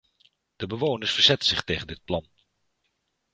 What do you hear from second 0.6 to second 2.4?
bewoners verzetten zich tegen dit plan.